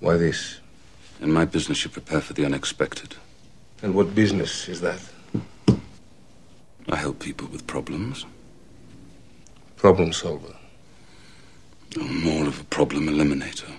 [0.00, 0.60] Why this?
[1.20, 3.16] In my business, you prepare for the unexpected.
[3.82, 5.00] And what business is that?
[6.88, 8.24] I help people with problems.
[9.76, 10.56] Problem solver.
[11.96, 13.70] I'm more of a problem eliminator.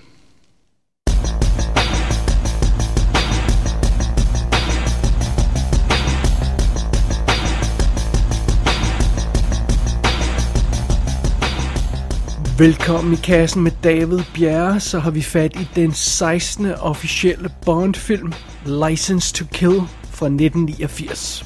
[12.62, 16.74] Velkommen i kassen med David Bjerre, så har vi fat i den 16.
[16.80, 18.34] officielle Bond-film,
[18.66, 21.46] License to Kill fra 1989.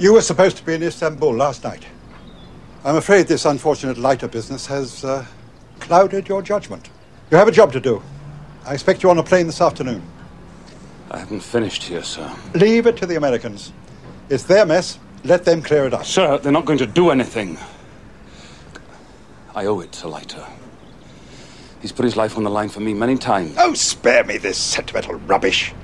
[0.00, 1.88] You were supposed to be in Istanbul last night.
[2.84, 5.24] I'm afraid this unfortunate lighter business has uh,
[5.80, 6.90] clouded your judgment.
[7.30, 8.02] You have a job to do.
[8.70, 10.02] I expect you on a plane this afternoon.
[11.10, 12.30] I haven't finished here, sir.
[12.54, 13.72] Leave it to the Americans.
[14.28, 14.98] It's their mess.
[15.24, 16.04] Let them clear it up.
[16.04, 17.58] Sir, they're not going to do anything.
[19.54, 20.46] I owe it to Leiter.
[21.80, 23.56] He's put his life on the line for me many times.
[23.58, 25.74] Oh, spare me this sentimental rubbish.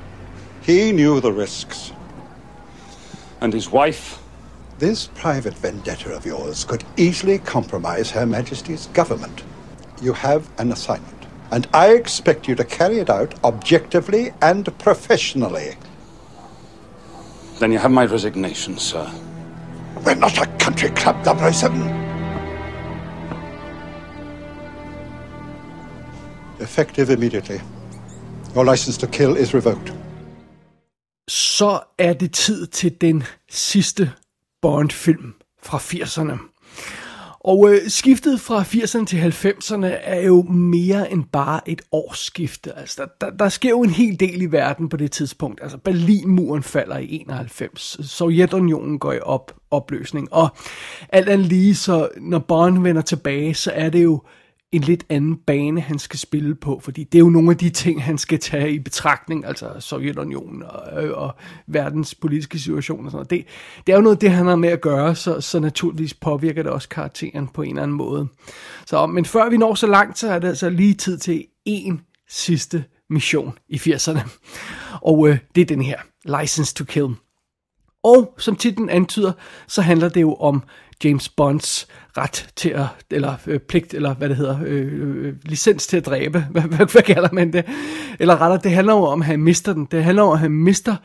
[0.63, 1.93] He knew the risks.
[3.41, 4.23] And his wife?
[4.79, 9.43] This private vendetta of yours could easily compromise Her Majesty's government.
[10.01, 15.75] You have an assignment, and I expect you to carry it out objectively and professionally.
[17.59, 19.10] Then you have my resignation, sir.
[20.05, 22.07] We're not a country club, 007.
[26.69, 27.59] Effective immediately.
[28.57, 29.93] Your license to kill is revoked.
[31.29, 34.10] Så er det tid til den sidste
[34.63, 36.38] Bond-film fra 80'erne.
[37.41, 42.79] Og øh, skiftet fra 80'erne til 90'erne er jo mere end bare et årsskifte.
[42.79, 45.63] Altså, der, der, der sker jo en hel del i verden på det tidspunkt.
[45.63, 47.97] Altså, Berlinmuren falder i 91.
[48.10, 50.32] Sovjetunionen går i op, opløsning.
[50.32, 50.49] Og
[51.09, 54.23] alt andet lige, så når Bond vender tilbage, så er det jo
[54.73, 57.71] en lidt anden bane, han skal spille på, fordi det er jo nogle af de
[57.71, 61.35] ting, han skal tage i betragtning, altså Sovjetunionen og, øh, og
[61.66, 63.30] verdens politiske situation og sådan noget.
[63.30, 63.45] Det,
[63.87, 66.62] det er jo noget af det, han har med at gøre, så, så naturligvis påvirker
[66.62, 68.28] det også karakteren på en eller anden måde.
[68.87, 72.00] Så, men før vi når så langt, så er det altså lige tid til en
[72.28, 74.21] sidste mission i 80'erne.
[75.00, 75.98] Og øh, det er den her,
[76.41, 77.09] License to Kill.
[78.08, 79.32] Og som titlen antyder,
[79.66, 80.62] så handler det jo om
[81.04, 85.86] James Bonds ret til at, eller øh, pligt, eller hvad det hedder, øh, øh, licens
[85.86, 87.64] til at dræbe, hvad, hvad, hvad kalder man det?
[88.20, 89.88] Eller rettere, det handler jo om, at han mister den.
[89.91, 90.97] Det handler om, at han mister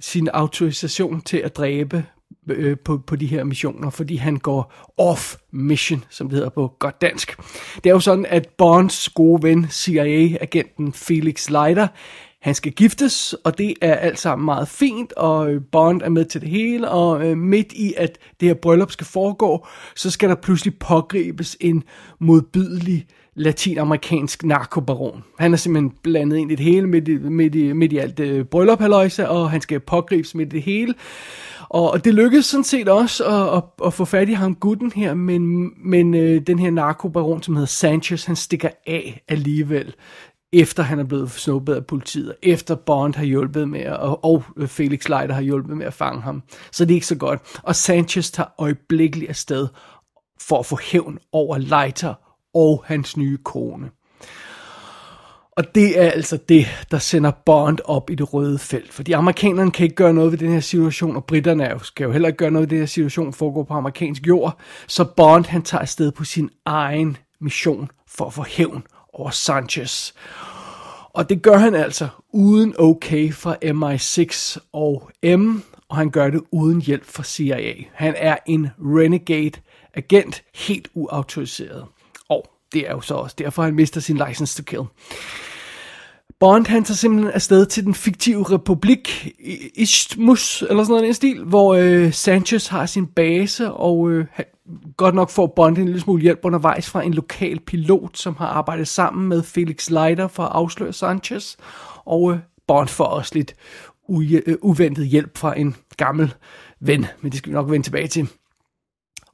[0.00, 2.04] sin autorisation til at dræbe
[2.48, 6.72] øh, på, på de her missioner, fordi han går off mission, som det hedder på
[6.78, 7.36] godt dansk.
[7.74, 11.88] Det er jo sådan, at Bonds gode ven, CIA-agenten Felix Leiter,
[12.42, 16.24] han skal giftes, og det er alt sammen meget fint, og øh, Bond er med
[16.24, 20.28] til det hele, og øh, midt i, at det her bryllup skal foregå, så skal
[20.28, 21.82] der pludselig pågribes en
[22.18, 25.24] modbydelig latinamerikansk narkobaron.
[25.38, 28.20] Han er simpelthen blandet ind i det hele, midt i, midt i, midt i alt
[28.20, 28.80] øh, bryllup
[29.28, 30.94] og han skal pågribes midt i det hele.
[31.68, 35.14] Og det lykkedes sådan set også at, at, at få fat i ham gutten her,
[35.14, 39.94] men, men øh, den her narkobaron, som hedder Sanchez, han stikker af alligevel
[40.52, 44.44] efter han er blevet snuppet af politiet, efter Bond har hjulpet med, at, og, og
[44.56, 46.42] øh, Felix Leiter har hjulpet med at fange ham.
[46.72, 47.40] Så det er ikke så godt.
[47.62, 49.68] Og Sanchez tager øjeblikkeligt afsted
[50.40, 52.14] for at få hævn over Leiter
[52.54, 53.90] og hans nye kone.
[55.56, 58.92] Og det er altså det, der sender Bond op i det røde felt.
[58.92, 62.28] Fordi amerikanerne kan ikke gøre noget ved den her situation, og britterne skal jo heller
[62.28, 64.58] ikke gøre noget ved den her situation, foregår på amerikansk jord.
[64.86, 70.12] Så Bond han tager afsted på sin egen mission for at få hævn over Sanchez.
[71.12, 76.42] Og det gør han altså uden okay fra MI6 og M, og han gør det
[76.50, 77.74] uden hjælp fra CIA.
[77.94, 79.60] Han er en renegade
[79.94, 81.84] agent, helt uautoriseret.
[82.28, 84.82] Og det er jo så også derfor, han mister sin license to kill.
[86.40, 89.28] Bond han tager simpelthen afsted til den fiktive republik
[89.74, 94.26] Isthmus, eller sådan noget en stil, hvor øh, Sanchez har sin base, og øh,
[94.96, 98.46] godt nok får Bond en lille smule hjælp undervejs fra en lokal pilot, som har
[98.46, 101.56] arbejdet sammen med Felix Leiter for at afsløre Sanchez.
[102.04, 102.38] Og øh,
[102.68, 103.54] Bond får også lidt
[104.10, 106.34] u- øh, uventet hjælp fra en gammel
[106.80, 108.28] ven, men det skal vi nok vende tilbage til.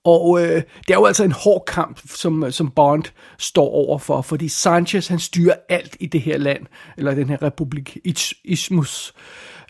[0.07, 3.05] Og øh, det er jo altså en hård kamp, som, øh, som Bond
[3.39, 6.67] står over for, fordi Sanchez han styrer alt i det her land,
[6.97, 7.99] eller den her republik,
[8.45, 9.15] Ismus.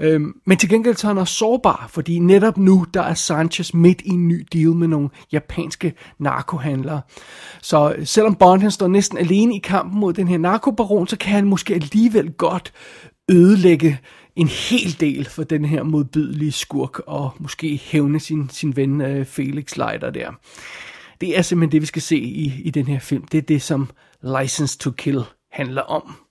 [0.00, 3.74] Øhm, men til gengæld så er han også sårbar, fordi netop nu, der er Sanchez
[3.74, 7.00] midt i en ny deal med nogle japanske narkohandlere.
[7.62, 11.16] Så øh, selvom Bond han står næsten alene i kampen mod den her narkobaron, så
[11.18, 12.72] kan han måske alligevel godt
[13.30, 13.98] ødelægge
[14.36, 19.26] en hel del for den her modbydelige skurk, og måske hævne sin, sin ven øh,
[19.26, 20.32] Felix Leiter der.
[21.20, 23.24] Det er simpelthen det, vi skal se i, i den her film.
[23.24, 23.90] Det er det, som
[24.40, 25.22] License to Kill
[25.52, 26.25] handler om.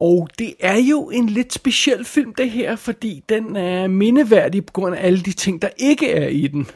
[0.00, 4.72] Og det er jo en lidt speciel film, det her, fordi den er mindeværdig på
[4.72, 6.66] grund af alle de ting, der ikke er i den.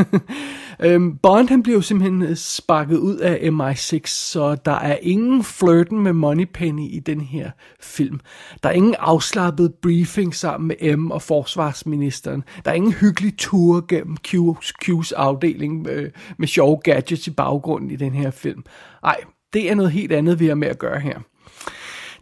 [0.84, 6.02] øhm, Bond han blev simpelthen øh, sparket ud af MI6, så der er ingen flirten
[6.02, 7.50] med Moneypenny i den her
[7.80, 8.20] film.
[8.62, 12.44] Der er ingen afslappet briefing sammen med M og forsvarsministeren.
[12.64, 17.90] Der er ingen hyggelig tur gennem Q's, Q's afdeling med, med sjove gadgets i baggrunden
[17.90, 18.64] i den her film.
[19.02, 19.16] Nej,
[19.52, 21.18] det er noget helt andet, vi har med at gøre her.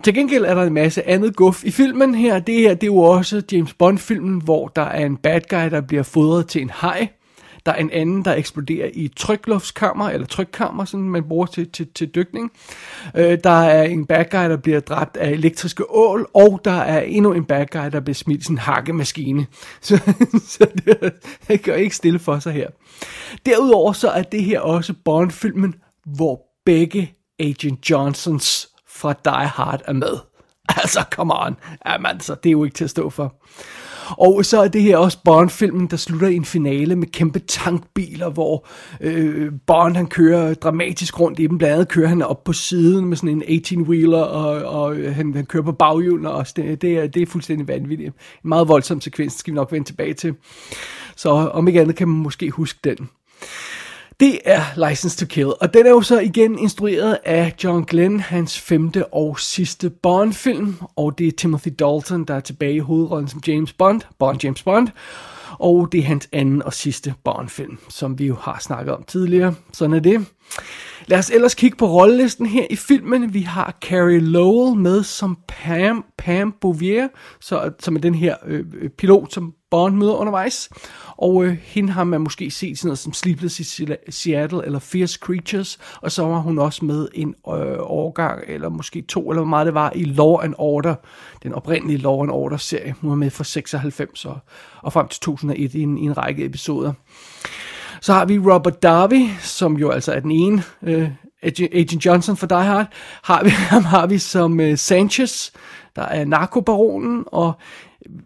[0.05, 2.39] Til gengæld er der en masse andet guf i filmen her.
[2.39, 5.81] Det her, det er jo også James Bond-filmen, hvor der er en bad guy, der
[5.81, 7.09] bliver fodret til en haj.
[7.67, 11.89] Der er en anden, der eksploderer i trykluftskammer, eller trykkammer, som man bruger til, til,
[11.95, 12.53] til dykning.
[13.17, 17.01] Øh, der er en bad guy, der bliver dræbt af elektriske ål, og der er
[17.01, 19.47] endnu en bad guy, der bliver smidt i sådan en hakkemaskine.
[19.81, 19.99] Så,
[20.47, 21.13] så det,
[21.49, 22.69] det gør ikke stille for sig her.
[23.47, 25.75] Derudover så er det her også Bond-filmen,
[26.05, 28.70] hvor begge Agent Johnsons
[29.01, 30.19] fra Die Hard er med.
[30.83, 31.57] Altså, come on.
[31.87, 33.35] Jamen, altså, det er jo ikke til at stå for.
[34.19, 38.31] Og så er det her også Bond-filmen, der slutter i en finale med kæmpe tankbiler,
[38.31, 38.67] hvor
[39.01, 41.59] øh, Bond han kører dramatisk rundt i dem.
[41.59, 45.35] Blandt andet kører han op på siden med sådan en 18-wheeler, og, og øh, han,
[45.35, 46.53] han kører på baghjulene også.
[46.57, 48.09] Det, det, er, det er fuldstændig vanvittigt.
[48.09, 50.35] En meget voldsom sekvens, skal vi nok vende tilbage til.
[51.17, 53.09] Så om ikke andet kan man måske huske den.
[54.21, 58.21] Det er License to Kill, og den er jo så igen instrueret af John Glenn,
[58.21, 63.29] hans femte og sidste Bond-film, og det er Timothy Dalton, der er tilbage i hovedrollen
[63.29, 64.89] som James Bond, Bond James Bond,
[65.59, 69.55] og det er hans anden og sidste Bond-film, som vi jo har snakket om tidligere.
[69.73, 70.27] Sådan er det.
[71.07, 73.35] Lad os ellers kigge på rollelisten her i filmen.
[73.35, 77.09] Vi har Carrie Lowell med som Pam, Pam Bouvier,
[77.41, 80.71] så, som er den her øh, øh pilot, som Bond møder undervejs.
[81.17, 85.19] Og øh, hende har man måske set sådan noget som Sleepless i Seattle eller Fierce
[85.23, 85.79] Creatures.
[86.03, 89.67] Og så var hun også med en øh, årgang, eller måske to, eller hvor meget
[89.67, 90.95] det var, i Law and Order.
[91.43, 92.95] Den oprindelige Law and Order serie.
[93.01, 94.39] Hun var med fra 96 og,
[94.83, 96.93] og frem til 2001 i en, i en række episoder.
[98.01, 101.11] Så har vi Robert Darby, som jo altså er den ene øh,
[101.43, 102.87] Agent Johnson for Die Hard.
[103.23, 105.51] Har vi, ham har vi som øh, Sanchez,
[105.97, 107.53] der er narkobaronen, og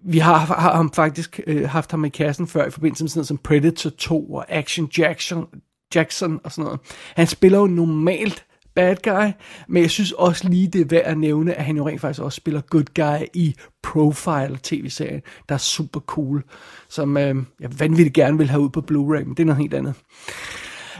[0.04, 3.18] vi har, har ham faktisk øh, haft ham i kassen før i forbindelse med sådan
[3.18, 5.46] noget som Predator 2 og Action Jackson,
[5.94, 6.80] Jackson og sådan noget.
[7.16, 8.44] Han spiller jo normalt
[8.74, 9.32] bad guy,
[9.68, 12.22] men jeg synes også lige, det er værd at nævne, at han jo rent faktisk
[12.22, 16.44] også spiller good guy i Profile tv-serien, der er super cool,
[16.88, 19.74] som øh, jeg vanvittigt gerne vil have ud på Blu-ray, men det er noget helt
[19.74, 19.94] andet.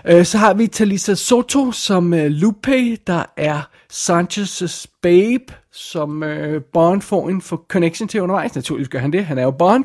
[0.06, 6.62] Øh, så har vi Talisa Soto som øh, Lupe, der er Sanchez' babe, som øh,
[6.73, 8.55] Bond får en for connection til undervejs.
[8.55, 9.85] Naturligvis gør han det, han er jo Bond.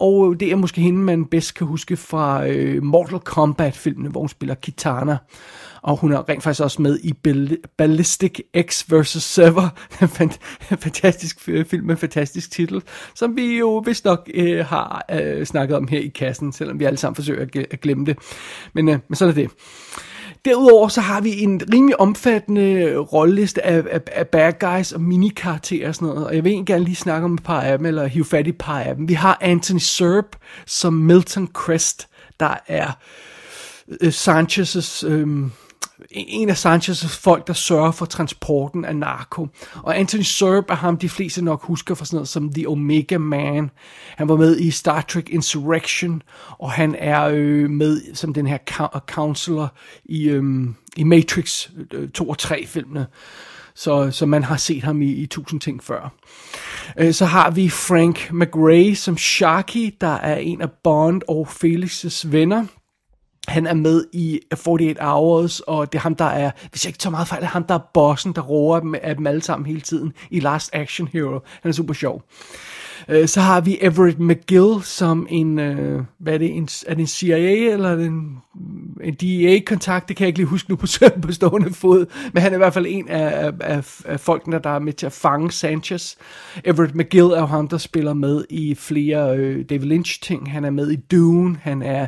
[0.00, 4.20] Og øh, det er måske hende, man bedst kan huske fra øh, Mortal Kombat-filmene, hvor
[4.20, 5.16] hun spiller Kitana.
[5.82, 7.12] Og hun er rent faktisk også med i
[7.78, 9.22] Ballistic X vs.
[9.22, 9.68] Server,
[10.72, 12.82] en fantastisk øh, film med en fantastisk titel,
[13.14, 16.84] som vi jo vist nok øh, har øh, snakket om her i kassen, selvom vi
[16.84, 18.18] alle sammen forsøger at, at glemme det.
[18.72, 19.50] Men, øh, men sådan er det.
[20.44, 25.88] Derudover så har vi en rimelig omfattende rolleliste af, af, af bad guys og minikarakterer
[25.88, 27.86] og sådan noget, og jeg vil egentlig gerne lige snakke om et par af dem,
[27.86, 29.08] eller hive fat i et par af dem.
[29.08, 32.08] Vi har Anthony Serb som Milton Crest,
[32.40, 32.90] der er
[34.00, 35.06] øh, Sanchez's...
[35.06, 35.50] Øh,
[36.10, 39.48] en af Sanchez' folk, der sørger for transporten af narko.
[39.74, 43.18] Og Anthony Serb er ham, de fleste nok husker fra sådan noget som The Omega
[43.18, 43.70] Man.
[44.16, 46.22] Han var med i Star Trek Insurrection,
[46.58, 48.58] og han er øh, med som den her
[49.06, 50.44] counselor i, øh,
[50.96, 53.06] i Matrix øh, 2 og 3 filmene.
[53.74, 56.12] Så, så man har set ham i, i tusind ting før.
[56.98, 62.28] Øh, så har vi Frank McRae som Sharky, der er en af Bond og Felix's
[62.28, 62.66] venner.
[63.48, 66.98] Han er med i 48 Hours, og det er ham, der er, hvis jeg ikke
[66.98, 69.66] tager meget fejl, er ham, der er bossen, der roer dem, af dem alle sammen
[69.66, 71.40] hele tiden i Last Action Hero.
[71.62, 72.22] Han er super sjov.
[73.08, 77.00] Øh, så har vi Everett McGill som en, øh, hvad er det, en, er det
[77.00, 78.38] en CIA eller en,
[79.02, 80.86] en DEA-kontakt, det kan jeg ikke lige huske nu på,
[81.22, 84.70] på stående fod, men han er i hvert fald en af, af, af folkene, der
[84.70, 86.14] er med til at fange Sanchez.
[86.64, 90.52] Everett McGill er jo ham, der spiller med i flere øh, David Lynch-ting.
[90.52, 92.06] Han er med i Dune, han er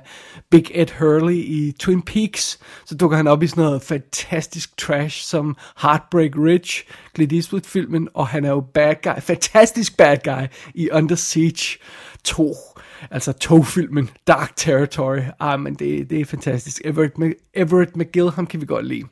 [0.50, 5.24] Big Ed Hurley i Twin Peaks, så dukker han op i sådan noget fantastisk trash
[5.24, 6.84] som Heartbreak Ridge,
[7.14, 11.78] Clint Eastwood-filmen, og han er jo bad guy, fantastisk bad guy i under Siege
[12.24, 12.56] 2.
[13.10, 15.20] Altså togfilmen Dark Territory.
[15.40, 16.80] Ah, men det, det er fantastisk.
[16.84, 17.14] Everett,
[17.54, 19.04] Everett McGill, ham kan vi godt lide.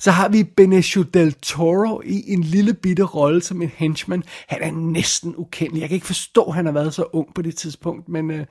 [0.00, 4.22] Så har vi Benicio del Toro i en lille bitte rolle som en henchman.
[4.48, 5.80] Han er næsten ukendelig.
[5.80, 8.46] Jeg kan ikke forstå, at han har været så ung på det tidspunkt, men, øh,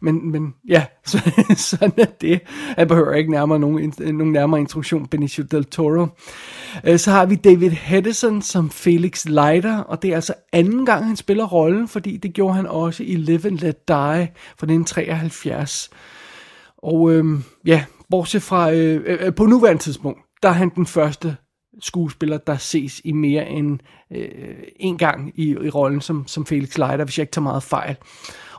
[0.00, 2.40] men, men ja, så, sådan er det.
[2.78, 6.06] Han behøver ikke nærmere nogen, nogen nærmere instruktion, Benicio del Toro.
[6.84, 11.06] Øh, så har vi David Hedison som Felix Leiter, og det er altså anden gang,
[11.06, 15.90] han spiller rollen, fordi det gjorde han også i Live and Let Die fra 1973.
[16.78, 20.86] Og øhm, ja, bortset fra, øh, øh, øh, på nuværende tidspunkt, der er han den
[20.86, 21.36] første
[21.80, 23.78] skuespiller, der ses i mere end
[24.10, 24.28] øh,
[24.76, 27.96] en gang i, i rollen som, som Felix Leiter, hvis jeg ikke tager meget fejl.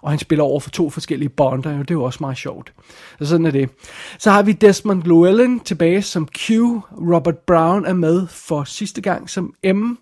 [0.01, 2.73] Og han spiller over for to forskellige bonder, og det er jo også meget sjovt.
[3.19, 3.69] Så sådan er det.
[4.19, 6.49] Så har vi Desmond Llewellyn tilbage som Q.
[6.91, 9.93] Robert Brown er med for sidste gang som M.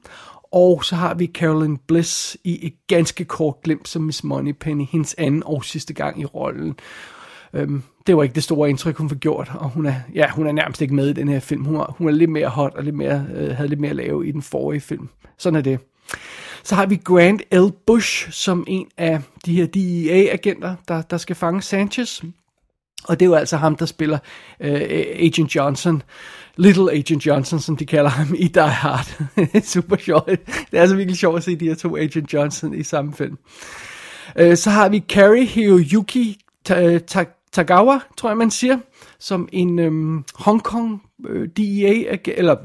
[0.52, 5.16] Og så har vi Carolyn Bliss i et ganske kort glimt som Miss Moneypenny, hendes
[5.18, 6.76] anden og sidste gang i rollen.
[7.54, 10.48] Øhm, det var ikke det store indtryk, hun fik gjort, og hun er, ja, hun
[10.48, 11.66] er nærmest ikke med i den her film.
[11.66, 13.96] Hun er, hun er lidt mere hot og lidt mere, øh, havde lidt mere at
[13.96, 15.10] lave i den forrige film.
[15.38, 15.80] Sådan er det.
[16.64, 17.72] Så har vi Grant L.
[17.88, 22.24] Bush som en af de her DEA-agenter, der, der skal fange Sanchez.
[23.04, 24.18] Og det er jo altså ham, der spiller
[24.60, 24.82] øh,
[25.20, 26.02] Agent Johnson.
[26.58, 29.22] Little Agent Johnson, som de kalder ham i Die Hard.
[29.64, 30.28] Super sjovt.
[30.28, 33.38] Det er altså virkelig sjovt at se de her to Agent Johnson i samme film.
[34.36, 36.38] Øh, så har vi Carrie Hiroyuki
[36.72, 37.00] øh,
[37.56, 38.78] Tagawa, tror jeg man siger,
[39.20, 42.56] som en øhm, Hong Kong øh, DEA, eller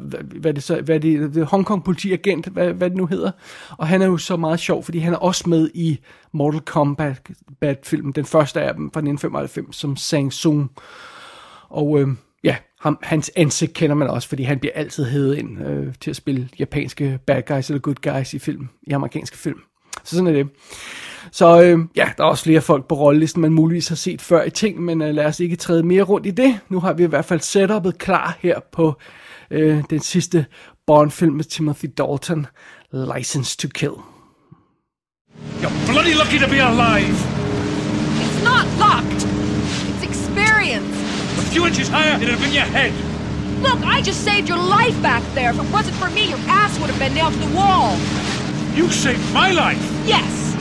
[0.40, 3.30] hvad det så, hvad det, det Hong Kong politiagent, hvad, hvad det nu hedder.
[3.78, 6.00] Og han er jo så meget sjov, fordi han er også med i
[6.32, 10.70] Mortal Kombat-filmen, den første af dem fra 1995, som Sang Sung.
[11.68, 12.08] Og øh,
[12.44, 16.10] ja, ham, hans ansigt kender man også, fordi han bliver altid hævet ind øh, til
[16.10, 19.60] at spille japanske bad guys eller good guys i film, i amerikanske film.
[20.04, 20.48] Så sådan er det.
[21.32, 24.42] Så øh, ja, der er også flere folk på rollelisten, man muligvis har set før
[24.44, 26.60] i ting, men øh, lad os ikke træde mere rundt i det.
[26.68, 28.94] Nu har vi i hvert fald setupet klar her på
[29.50, 30.46] øh, den sidste
[30.86, 32.46] Bond-film med Timothy Dalton,
[33.16, 33.92] License to Kill.
[35.62, 37.14] You're bloody lucky to be alive!
[38.24, 39.06] It's not luck!
[39.90, 40.90] It's experience!
[41.38, 42.92] A few inches higher, it'd have been your head!
[43.62, 45.50] Look, I just saved your life back there.
[45.50, 47.96] If it wasn't for me, your ass would have been nailed to the wall.
[48.74, 49.82] You saved my life!
[50.06, 50.56] Yes!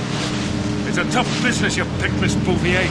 [0.87, 2.87] It's a tough business, you pick, Miss Bouvier.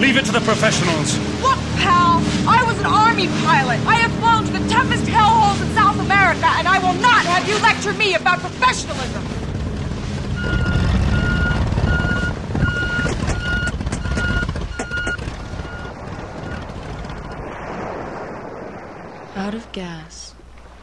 [0.00, 1.18] Leave it to the professionals.
[1.42, 3.78] Look, pal, I was an army pilot.
[3.86, 7.46] I have flown to the toughest hellholes in South America, and I will not have
[7.46, 9.22] you lecture me about professionalism.
[19.36, 20.34] Out of gas.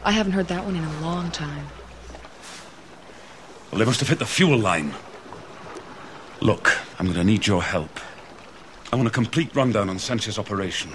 [0.04, 1.66] I haven't heard that one in a long time.
[3.70, 4.94] Well, they must have hit the fuel line.
[6.40, 8.00] Look, I'm going to need your help.
[8.92, 10.90] I want a complete rundown on Sanchez's operation.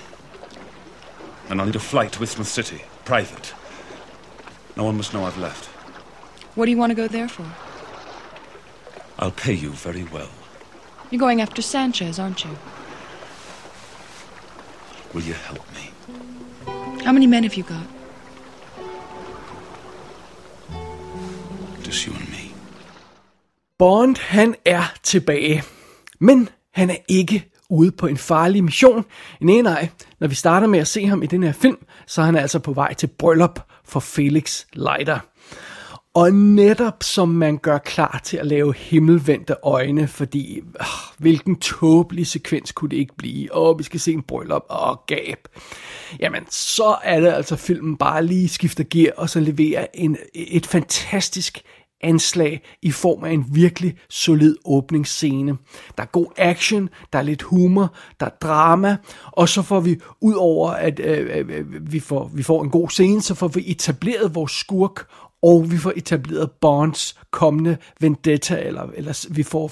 [1.49, 3.53] And I'll need a flight to Isthmus City, private.
[4.75, 5.65] No one must know I've left.
[6.55, 7.45] What do you want to go there for?
[9.17, 10.29] I'll pay you very well.
[11.11, 12.57] You're going after Sanchez, aren't you?
[15.13, 15.91] Will you help me?
[17.05, 17.85] How many men have you got?
[21.83, 22.24] Just you and.
[23.79, 25.63] Bond, han er tilbage.
[26.19, 29.05] Men han er ikke ude på en farlig mission.
[29.41, 29.89] Nej, nej.
[30.19, 31.77] Når vi starter med at se ham i den her film,
[32.07, 35.19] så er han altså på vej til bryllup for Felix Leiter.
[36.13, 40.85] Og netop som man gør klar til at lave himmelvendte øjne, fordi øh,
[41.17, 43.57] hvilken tåbelig sekvens kunne det ikke blive?
[43.57, 45.47] Åh, vi skal se en bryllup, åh, gab.
[46.19, 50.65] Jamen, så er det altså filmen bare lige skifter gear, og så leverer en, et
[50.65, 51.61] fantastisk
[52.05, 55.57] anslag i form af en virkelig solid åbningsscene.
[55.97, 58.97] Der er god action, der er lidt humor, der er drama,
[59.31, 62.69] og så får vi, ud over at øh, øh, øh vi, får, vi får en
[62.69, 65.07] god scene, så får vi etableret vores skurk,
[65.45, 69.71] og vi får etableret Bonds kommende vendetta, eller, eller vi får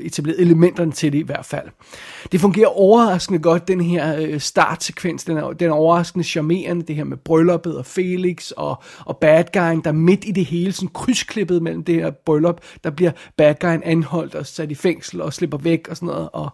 [0.00, 1.68] etableret elementerne til det i hvert fald.
[2.32, 6.96] Det fungerer overraskende godt, den her øh, startsekvens, den er, den er overraskende charmerende, det
[6.96, 10.88] her med brylluppet og Felix og, og bad guyen, der midt i det hele, sådan
[10.88, 15.32] krydsklippet mellem det her bryllup, der bliver bad guyen anholdt og sat i fængsel og
[15.32, 16.50] slipper væk og sådan noget, og,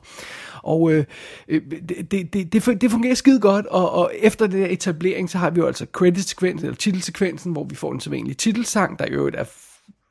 [0.65, 1.05] og øh,
[1.49, 5.51] øh, det, det, det, det fungerer skide godt, og, og efter den etablering, så har
[5.51, 9.45] vi jo altså credit-sekvensen, eller titelsekvensen, hvor vi får en sædvanlig titelsang, der jo er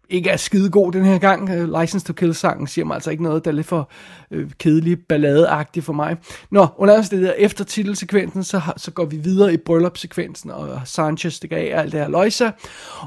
[0.09, 1.49] ikke er skide god den her gang.
[1.49, 3.89] Øh, License to Kill-sangen siger mig altså ikke noget, der er lidt for
[4.31, 6.17] øh, kedelig, balladeagtig for mig.
[6.49, 11.33] Nå, under det der, efter titelsekvensen, så, så går vi videre i bryllupsekvensen, og Sanchez
[11.33, 12.51] stikker af alt det her løjser,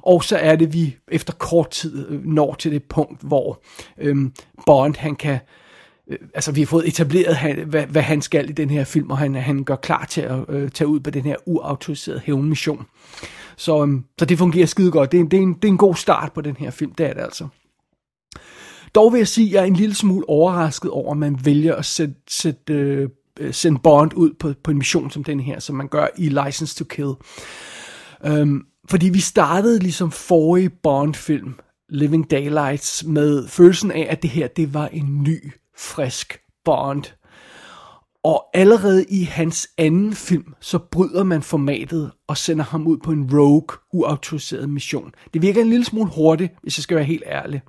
[0.02, 3.60] og så er det, vi efter kort tid øh, når til det punkt, hvor
[3.98, 4.16] øh,
[4.66, 5.40] Bond, han kan øh,
[6.10, 9.10] Øh, altså vi har fået etableret, han, hvad, hvad han skal i den her film,
[9.10, 12.86] og han, han gør klar til at øh, tage ud på den her uautoriserede hævnmission.
[13.56, 15.12] Så, øh, så det fungerer skide godt.
[15.12, 17.06] Det er, det, er en, det er en god start på den her film, det
[17.06, 17.48] er det altså.
[18.94, 21.74] Dog vil jeg sige, at jeg er en lille smule overrasket over, at man vælger
[21.74, 23.08] at sætte, sætte, øh,
[23.40, 26.28] øh, sende Bond ud på, på en mission som den her, som man gør i
[26.28, 27.12] License to Kill.
[28.24, 31.54] Øhm, fordi vi startede ligesom forrige Bond-film,
[31.88, 37.04] Living Daylights, med følelsen af, at det her, det var en ny, frisk Bond.
[38.24, 43.12] Og allerede i hans anden film, så bryder man formatet og sender ham ud på
[43.12, 45.12] en rogue, uautoriseret mission.
[45.34, 47.62] Det virker en lille smule hurtigt, hvis jeg skal være helt ærlig.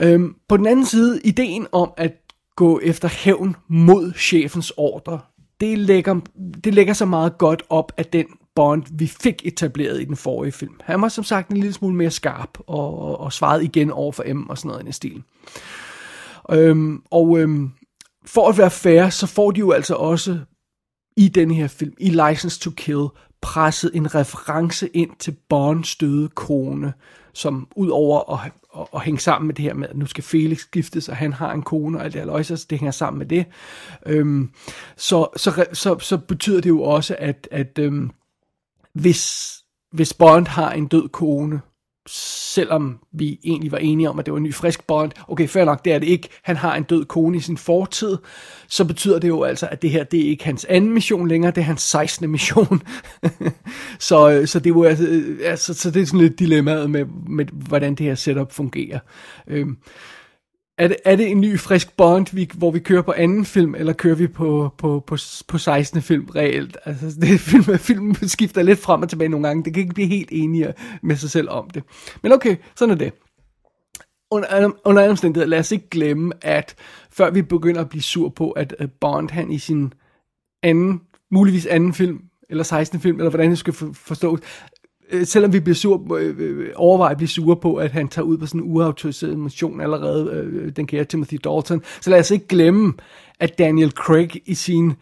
[0.00, 2.12] Øhm, på den anden side, ideen om at
[2.56, 5.20] gå efter hævn mod chefens ordre,
[5.60, 6.20] det lægger,
[6.64, 10.52] det lægger sig meget godt op af den Bond, vi fik etableret i den forrige
[10.52, 10.74] film.
[10.82, 14.12] Han var som sagt en lille smule mere skarp og, og, og svarede igen over
[14.12, 15.22] for M og sådan noget i den stil.
[16.50, 17.70] Øhm, og øhm,
[18.24, 20.38] for at være fair, så får de jo altså også
[21.16, 23.06] i den her film, i License to Kill,
[23.40, 26.92] presset en reference ind til Bonds døde kone,
[27.32, 30.24] som ud over at, at, at hænge sammen med det her med, at nu skal
[30.24, 33.18] Felix giftes, og han har en kone, og alt det her så det hænger sammen
[33.18, 33.46] med det.
[34.06, 34.50] Øhm,
[34.96, 38.10] så, så, så, så betyder det jo også, at, at øhm,
[38.92, 39.54] hvis,
[39.92, 41.60] hvis Bond har en død kone,
[42.10, 45.64] selvom vi egentlig var enige om, at det var en ny frisk Bond, okay, fair
[45.64, 48.16] nok, det er det ikke, han har en død kone i sin fortid,
[48.68, 51.50] så betyder det jo altså, at det her, det er ikke hans anden mission længere,
[51.50, 52.30] det er hans 16.
[52.30, 52.82] mission.
[53.98, 57.04] så, øh, så det var altså, øh, altså, så det er sådan lidt dilemmaet med,
[57.28, 58.98] med, hvordan det her setup fungerer.
[59.46, 59.76] Øhm,
[60.78, 63.74] er det, er det en ny, frisk Bond, vi, hvor vi kører på anden film,
[63.74, 65.16] eller kører vi på, på, på,
[65.48, 66.02] på 16.
[66.02, 66.76] film reelt?
[66.84, 69.64] Altså, det film, filmen skifter lidt frem og tilbage nogle gange.
[69.64, 71.82] Det kan ikke blive helt enige med sig selv om det.
[72.22, 73.12] Men okay, sådan er det.
[74.30, 76.74] Under, under alle omstændigheder, lad os ikke glemme, at
[77.10, 79.92] før vi begynder at blive sur på, at øh, Bond, han i sin
[80.62, 82.20] anden, muligvis anden film,
[82.50, 83.00] eller 16.
[83.00, 84.40] film, eller hvordan det skal forstås,
[85.12, 88.26] Øh, selvom vi bliver sur, øh, øh, overvejer at blive sure på, at han tager
[88.26, 92.30] ud på sådan en uautoriseret mission allerede, øh, den kære Timothy Dalton, så lad os
[92.30, 92.92] ikke glemme,
[93.40, 94.92] at Daniel Craig i sin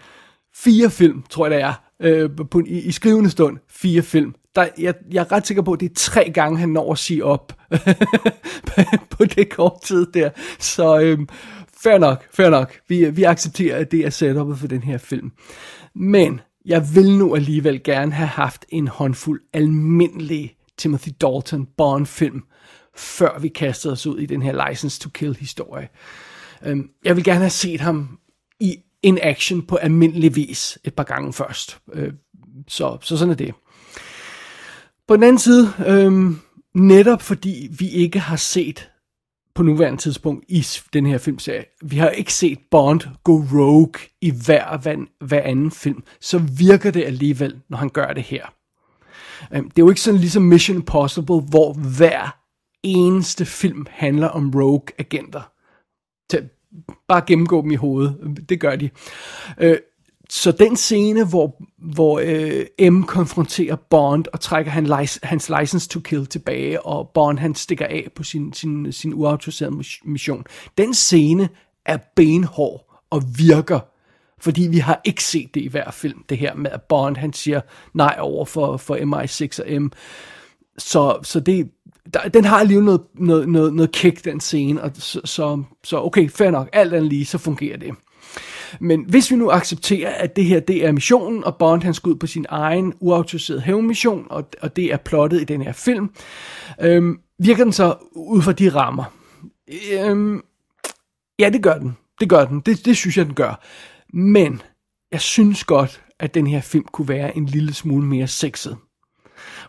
[0.57, 4.69] fire film, tror jeg det er, øh, på, i, i skrivende stund, fire film, der,
[4.79, 7.25] jeg, jeg er ret sikker på, at det er tre gange, han når at sige
[7.25, 7.53] op
[9.11, 10.31] på det kort tid der.
[10.59, 11.19] Så øh,
[11.83, 12.79] fair nok, fair nok.
[12.89, 15.33] Vi, vi accepterer, at det er setupet for den her film.
[15.95, 22.43] Men jeg vil nu alligevel gerne have haft en håndfuld almindelig Timothy Dalton Bond-film,
[22.97, 25.89] før vi kastede os ud i den her License to Kill-historie.
[26.65, 28.19] Øhm, jeg vil gerne have set ham
[28.61, 31.79] i en action på almindelig vis et par gange først.
[31.93, 32.13] Øh,
[32.69, 33.55] så, så sådan er det.
[35.09, 36.39] På den anden side, øhm,
[36.75, 38.91] netop fordi vi ikke har set
[39.57, 41.65] på nuværende tidspunkt i den her filmserie.
[41.83, 46.03] Vi har ikke set Bond gå rogue i hver, hver, hver anden film.
[46.21, 48.47] Så virker det alligevel, når han gør det her.
[49.55, 52.37] Øhm, det er jo ikke sådan ligesom Mission Impossible, hvor hver
[52.83, 55.43] eneste film handler om rogue agenter.
[57.09, 58.45] Bare gennemgå dem i hovedet.
[58.49, 58.91] Det gør de.
[59.59, 59.77] Øh,
[60.31, 64.87] så den scene, hvor, hvor øh, M konfronterer Bond og trækker han,
[65.23, 69.85] hans license to kill tilbage, og Bond han stikker af på sin, sin, sin uautoriserede
[70.05, 70.45] mission,
[70.79, 71.49] den scene
[71.85, 73.81] er benhård og virker,
[74.41, 77.33] fordi vi har ikke set det i hver film, det her med, at Bond han
[77.33, 77.61] siger
[77.95, 79.93] nej over for, for MI6 og M.
[80.79, 81.71] Så, så det,
[82.15, 86.03] der, den har alligevel noget, noget, noget, noget kick, den scene, og så, så, så
[86.03, 87.95] okay, fair nok, alt andet lige, så fungerer det.
[88.81, 92.11] Men hvis vi nu accepterer, at det her det er missionen, og Bond han skal
[92.11, 96.11] ud på sin egen uautoriseret hævnmission, og, og det er plottet i den her film,
[96.81, 99.05] øhm, virker den så ud fra de rammer?
[99.93, 100.43] Øhm,
[101.39, 101.97] ja, det gør den.
[102.21, 102.61] Det gør den.
[102.61, 103.65] Det, det synes jeg, den gør.
[104.13, 104.63] Men
[105.13, 108.77] jeg synes godt, at den her film kunne være en lille smule mere sexet.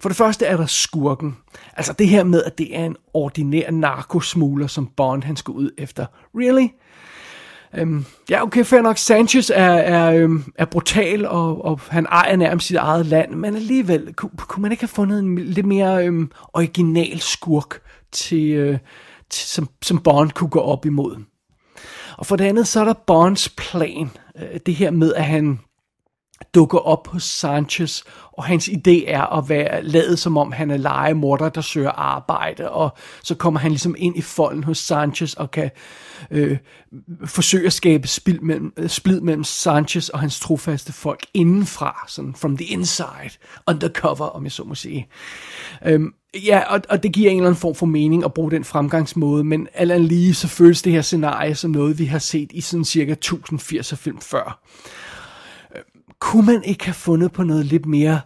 [0.02, 1.38] For det første er der skurken.
[1.74, 5.72] Altså det her med, at det er en ordinær narkosmugler, som Bond han skal ud
[5.78, 6.06] efter.
[6.36, 6.68] Really?
[7.76, 8.98] Øhm, ja, okay, fair nok.
[8.98, 13.56] Sanchez er, er, øhm, er brutal, og, og han ejer nærmest sit eget land, men
[13.56, 18.78] alligevel, kunne, kunne man ikke have fundet en lidt mere øhm, original skurk, til, øh,
[19.30, 21.24] til, som, som Bond kunne gå op imod?
[22.18, 24.10] Og for det andet, så er der Bonds plan.
[24.36, 25.60] Øh, det her med, at han
[26.54, 30.78] dukker op hos Sanchez, og hans idé er at være lavet som om han er
[30.78, 32.90] legemorder, der søger arbejde, og
[33.24, 35.70] så kommer han ligesom ind i folden hos Sanchez og kan
[36.32, 36.58] øh,
[37.26, 42.36] forsøge at skabe splid mellem, øh, splid mellem Sanchez og hans trofaste folk indenfra, sådan
[42.36, 43.32] from the inside,
[43.68, 45.08] undercover, om jeg så må sige.
[45.86, 46.14] Øhm,
[46.46, 49.44] ja, og, og det giver en eller anden form for mening at bruge den fremgangsmåde,
[49.44, 52.86] men allan lige så føles det her scenarie som noget, vi har set i sådan
[52.86, 54.60] cirka 1080 film før
[56.20, 58.22] kunne man ikke have fundet på noget lidt mere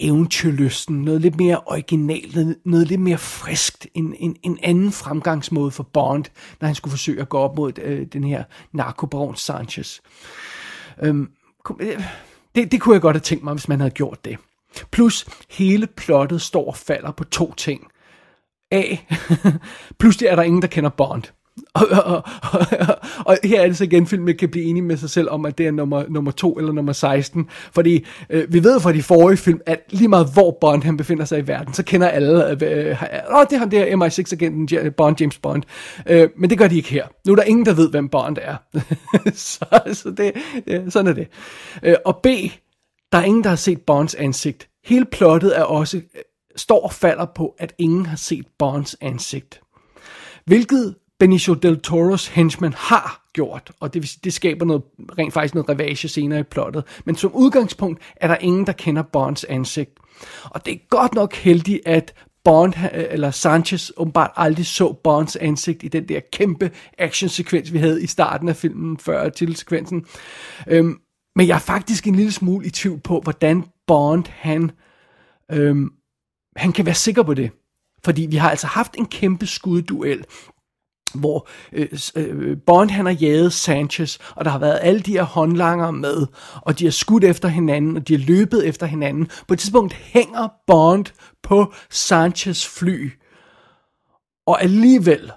[0.00, 5.70] eventyrlysten, noget lidt mere originalt, noget, noget lidt mere friskt, en, en, en anden fremgangsmåde
[5.70, 6.24] for Bond,
[6.60, 10.00] når han skulle forsøge at gå op mod øh, den her narkobaron Sanchez.
[11.02, 11.30] Øhm,
[11.80, 12.02] øh,
[12.54, 14.38] det, det kunne jeg godt have tænkt mig, hvis man havde gjort det.
[14.90, 17.86] Plus, hele plottet står og falder på to ting.
[18.70, 18.96] A.
[19.98, 21.22] Pludselig er der ingen, der kender Bond.
[21.74, 24.96] Og, og, og, og, og her er det så igen, filmen kan blive enig med
[24.96, 27.46] sig selv om, at det er nummer, nummer 2 eller nummer 16.
[27.72, 31.24] Fordi øh, vi ved fra de forrige film, at lige meget hvor Bond han befinder
[31.24, 33.02] sig i verden, så kender alle, øh, øh,
[33.34, 35.62] åh, det er ham der MI6-agenten Bond, James Bond.
[36.06, 37.06] Øh, men det gør de ikke her.
[37.26, 38.56] Nu er der ingen, der ved, hvem Bond er.
[39.34, 40.32] så så det,
[40.66, 41.28] ja, sådan er det.
[41.82, 42.26] Øh, og B,
[43.12, 44.68] der er ingen, der har set Bonds ansigt.
[44.84, 46.02] Hele plottet er også, øh,
[46.56, 49.60] står og falder på, at ingen har set Bonds ansigt.
[50.46, 54.82] Hvilket Benicio del Toros henchman har gjort, og det, det skaber noget,
[55.18, 56.84] rent faktisk noget revage senere i plottet.
[57.04, 59.90] Men som udgangspunkt er der ingen, der kender Bonds ansigt.
[60.44, 65.36] Og det er godt nok heldigt, at Bond, øh, eller Sanchez, åbenbart aldrig så Bonds
[65.36, 70.06] ansigt i den der kæmpe actionsekvens, vi havde i starten af filmen, før titelsekvensen.
[70.68, 71.00] Øhm,
[71.36, 74.70] men jeg er faktisk en lille smule i tvivl på, hvordan Bond, han,
[75.52, 75.90] øhm,
[76.56, 77.50] han kan være sikker på det.
[78.04, 80.24] Fordi vi har altså haft en kæmpe skudduel,
[81.18, 85.22] hvor øh, øh, Bond han har jaget Sanchez, og der har været alle de her
[85.22, 86.26] håndlanger med,
[86.62, 89.28] og de har skudt efter hinanden, og de har løbet efter hinanden.
[89.48, 91.06] På et tidspunkt hænger Bond
[91.42, 93.10] på Sanchez fly,
[94.46, 95.32] og alligevel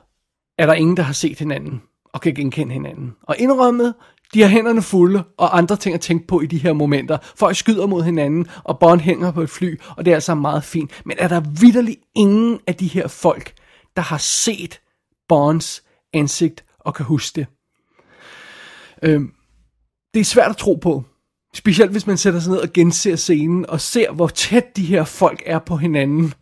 [0.58, 1.82] er der ingen, der har set hinanden
[2.14, 3.16] og kan genkende hinanden.
[3.24, 3.94] Og indrømmet,
[4.34, 7.18] de har hænderne fulde, og andre ting at tænke på i de her momenter.
[7.36, 10.64] Folk skyder mod hinanden, og Bond hænger på et fly, og det er altså meget
[10.64, 11.02] fint.
[11.06, 13.54] Men er der vidderligt ingen af de her folk,
[13.96, 14.82] der har set
[15.30, 17.48] Bonds ansigt og kan huske det.
[19.04, 19.32] Øhm,
[20.14, 21.04] det er svært at tro på.
[21.54, 25.04] Specielt hvis man sætter sig ned og genser scenen og ser, hvor tæt de her
[25.04, 26.34] folk er på hinanden.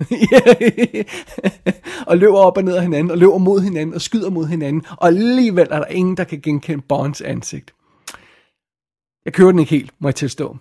[2.07, 4.85] og løber op og ned af hinanden, og løber mod hinanden, og skyder mod hinanden.
[4.89, 7.73] Og alligevel er der ingen, der kan genkende Bonds ansigt.
[9.25, 10.57] Jeg kører den ikke helt, må jeg tilstå.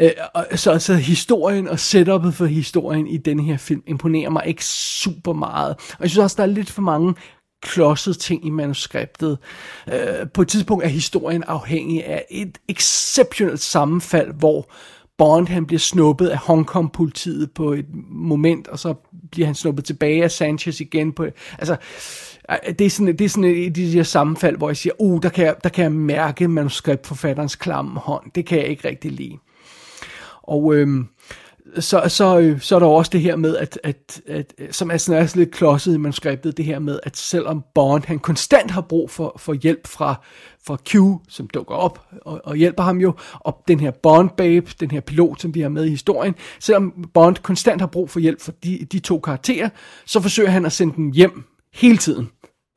[0.00, 0.10] Øh,
[0.54, 5.32] så, så historien og setupet for historien i denne her film imponerer mig ikke super
[5.32, 5.76] meget.
[5.76, 7.14] Og jeg synes også, der er lidt for mange
[7.64, 9.38] klodset ting i manuskriptet.
[9.92, 14.70] Øh, på et tidspunkt er historien afhængig af et exceptionelt sammenfald, hvor
[15.18, 18.94] Bond han bliver snuppet af Hongkong-politiet på et moment, og så
[19.30, 21.12] bliver han snuppet tilbage af Sanchez igen.
[21.12, 21.26] På,
[21.58, 21.76] altså,
[22.78, 25.22] det er sådan, det er sådan et af de her sammenfald, hvor jeg siger, uh,
[25.22, 28.30] der kan jeg, der kan jeg mærke manuskriptforfatterens klamme hånd.
[28.34, 29.38] Det kan jeg ikke rigtig lide.
[30.42, 31.08] Og øhm,
[31.78, 34.96] så, så, øh, så er der også det her med, at, at, at som er
[34.96, 38.80] sådan også lidt klodset i manuskriptet, det her med, at selvom Bond han konstant har
[38.80, 40.14] brug for, for hjælp fra,
[40.66, 40.94] fra Q,
[41.28, 45.00] som dukker op og, og hjælper ham jo, og den her Bond babe, den her
[45.00, 48.52] pilot, som vi har med i historien, selvom Bond konstant har brug for hjælp fra
[48.64, 49.68] de, de to karakterer,
[50.06, 52.28] så forsøger han at sende dem hjem hele tiden.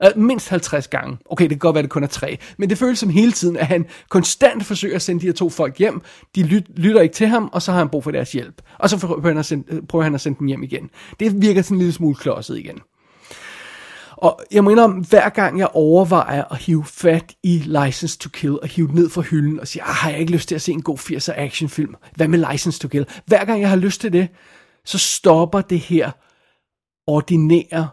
[0.05, 1.17] Uh, mindst 50 gange.
[1.25, 2.37] Okay, det kan godt være, det kun er tre.
[2.57, 5.49] Men det føles som hele tiden, at han konstant forsøger at sende de her to
[5.49, 6.01] folk hjem.
[6.35, 8.61] De lyt, lytter ikke til ham, og så har han brug for deres hjælp.
[8.79, 10.89] Og så prøver han, at sende, øh, prøver han at sende dem hjem igen.
[11.19, 12.79] Det virker sådan en lille smule klodset igen.
[14.11, 18.59] Og jeg mener om, hver gang jeg overvejer at hive fat i License to Kill,
[18.61, 20.71] og hive ned fra hylden, og sige, ah, har jeg ikke lyst til at se
[20.71, 21.95] en god 80'er actionfilm?
[22.15, 23.05] Hvad med License to Kill?
[23.25, 24.27] Hver gang jeg har lyst til det,
[24.85, 26.11] så stopper det her
[27.07, 27.87] ordinære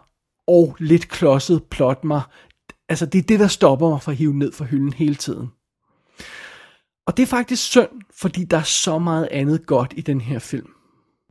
[0.47, 2.21] og lidt klodset plot mig.
[2.89, 5.51] Altså, det er det, der stopper mig fra at hive ned fra hylden hele tiden.
[7.07, 10.39] Og det er faktisk synd, fordi der er så meget andet godt i den her
[10.39, 10.69] film.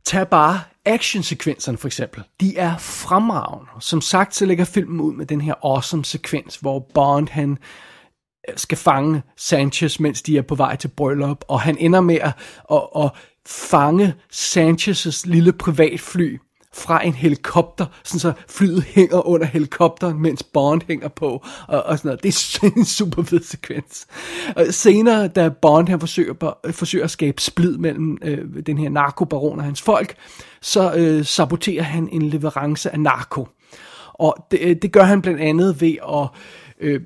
[0.05, 2.23] Tag bare actionsekvenserne for eksempel.
[2.39, 3.71] De er fremragende.
[3.79, 7.57] Som sagt, så lægger filmen ud med den her awesome sekvens, hvor Bond han
[8.49, 12.15] øh, skal fange Sanchez, mens de er på vej til bryllup, og han ender med
[12.15, 12.33] at,
[12.71, 13.11] at, at
[13.47, 16.37] fange Sanchez's lille privatfly
[16.75, 21.97] fra en helikopter, sådan så flyet hænger under helikopteren, mens Bond hænger på, og, og
[21.97, 22.23] sådan noget.
[22.23, 24.07] Det er en super fed sekvens.
[24.55, 29.59] Og senere, da Bond han forsøger, forsøger at skabe splid mellem øh, den her narkobaron
[29.59, 30.15] og hans folk,
[30.61, 33.47] så øh, saboterer han en leverance af narko.
[34.13, 36.27] Og det, øh, det gør han blandt andet ved at
[36.79, 37.01] Øh,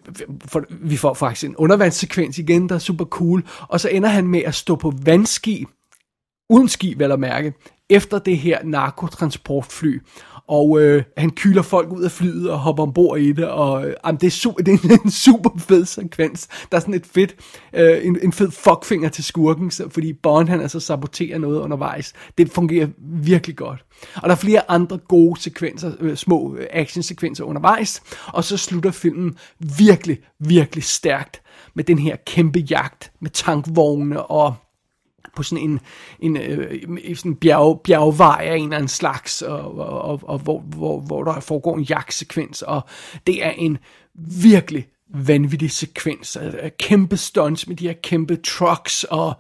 [0.46, 3.44] for, vi får faktisk en undervandssekvens igen, der er super cool.
[3.62, 5.66] Og så ender han med at stå på vandski,
[6.50, 7.54] uden ski vel at mærke,
[7.90, 10.02] efter det her narkotransportfly.
[10.48, 13.94] Og øh, han kyler folk ud af flyet og hopper ombord i det, og øh,
[14.06, 16.48] jamen, det, er super, det er en super fed sekvens.
[16.72, 17.36] Der er sådan et fedt,
[17.74, 22.14] øh, en, en fed fuckfinger til skurken, så, fordi Bond han altså saboterer noget undervejs.
[22.38, 23.86] Det fungerer virkelig godt.
[24.16, 28.92] Og der er flere andre gode sekvenser, øh, små øh, actionsekvenser undervejs, og så slutter
[28.92, 29.36] filmen
[29.78, 31.42] virkelig, virkelig stærkt
[31.74, 34.56] med den her kæmpe jagt med tankvogne og
[35.36, 35.80] på sådan en,
[36.20, 40.20] en, øh, en sådan en bjerg, bjergvej af en eller anden slags, og, og, og,
[40.24, 42.82] og hvor, hvor, hvor der foregår en jagtsekvens, og
[43.28, 43.78] det er en
[44.44, 46.38] virkelig vanvittig sekvens
[46.80, 49.34] kæmpe stunts med de her kæmpe trucks, og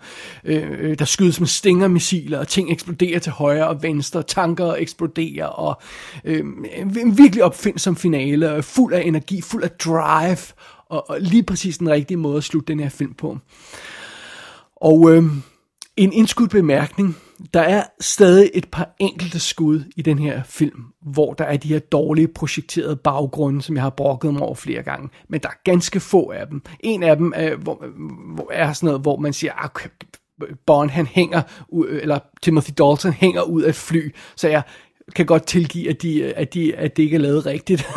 [0.44, 5.82] øh, der skydes med stingermissiler, og ting eksploderer til højre og venstre, tanker eksploderer, og
[6.24, 10.38] øh, en virkelig opfindsom finale, fuld af energi, fuld af drive,
[10.90, 13.38] og, og lige præcis den rigtige måde at slutte den her film på.
[14.76, 15.24] Og øh,
[16.04, 17.18] en indskudt bemærkning,
[17.54, 21.68] der er stadig et par enkelte skud i den her film, hvor der er de
[21.68, 25.10] her dårlige projekterede baggrunde, som jeg har brokket mig over flere gange.
[25.28, 26.62] Men der er ganske få af dem.
[26.80, 27.86] En af dem er, hvor,
[28.36, 29.90] hvor er sådan noget, hvor man siger, ah, okay,
[30.66, 31.42] Bond han hænger,
[31.90, 34.62] eller Timothy Dalton hænger ud af et fly, så jeg
[35.16, 37.88] kan godt tilgive, at, de, at, de, at det ikke er lavet rigtigt.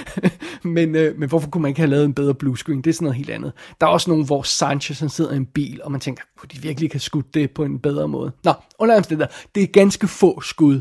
[0.64, 2.82] men, øh, men hvorfor kunne man ikke have lavet en bedre bluescreen?
[2.82, 3.52] Det er sådan noget helt andet.
[3.80, 6.48] Der er også nogen, hvor Sanchez han sidder i en bil, og man tænker, kunne
[6.52, 8.32] de virkelig have skudt det på en bedre måde?
[8.44, 10.80] Nå, under der, det er ganske få skud,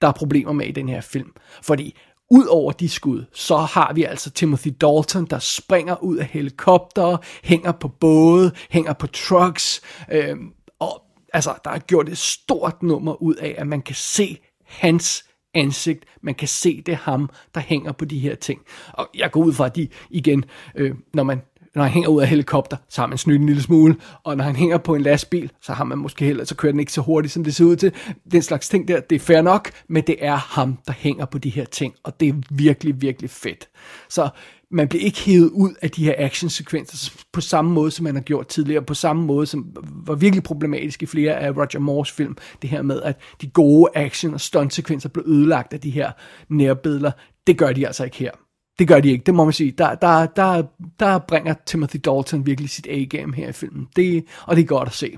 [0.00, 1.32] der er problemer med i den her film.
[1.62, 1.96] Fordi
[2.30, 7.16] ud over de skud, så har vi altså Timothy Dalton, der springer ud af helikopter,
[7.44, 9.80] hænger på både, hænger på trucks,
[10.12, 10.36] øh,
[10.80, 14.38] og altså, der er gjort et stort nummer ud af, at man kan se
[14.72, 16.04] hans ansigt.
[16.22, 18.60] Man kan se, det er ham, der hænger på de her ting.
[18.92, 21.40] Og jeg går ud fra, at de igen, øh, når man
[21.74, 24.44] når han hænger ud af helikopter, så har man snydt en lille smule, og når
[24.44, 27.00] han hænger på en lastbil, så har man måske heller, så kører den ikke så
[27.00, 27.92] hurtigt, som det ser ud til.
[28.32, 31.38] Den slags ting der, det er fair nok, men det er ham, der hænger på
[31.38, 33.68] de her ting, og det er virkelig, virkelig fedt.
[34.08, 34.28] Så
[34.72, 38.22] man bliver ikke hævet ud af de her actionsekvenser på samme måde, som man har
[38.22, 42.36] gjort tidligere, på samme måde, som var virkelig problematisk i flere af Roger Moores film,
[42.62, 46.10] det her med, at de gode action- og stuntsekvenser blev ødelagt af de her
[46.48, 47.10] nærbilleder.
[47.46, 48.30] Det gør de altså ikke her.
[48.78, 49.70] Det gør de ikke, det må man sige.
[49.70, 50.62] Der, der, der,
[51.00, 53.88] der bringer Timothy Dalton virkelig sit A-game her i filmen.
[53.96, 55.16] Det, og det er godt at se.